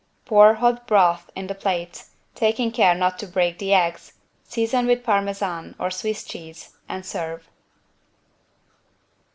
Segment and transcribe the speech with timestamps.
[0.25, 5.03] Pour hot broth in the plate, taking care not to break the eggs, season with
[5.03, 7.47] Parmesan or Swiss cheese, and serve.